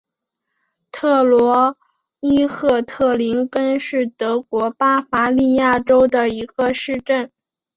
[0.91, 1.77] 特罗
[2.21, 7.31] 伊赫特林根是德国巴伐利亚州的一个市镇。